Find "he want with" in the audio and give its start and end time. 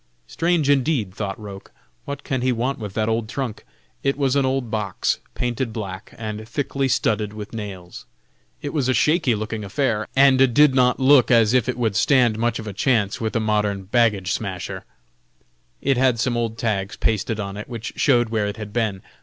2.41-2.95